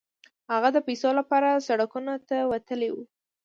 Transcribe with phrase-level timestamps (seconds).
[0.51, 2.97] هغه د پيسو لپاره سړکونو ته وتلی و.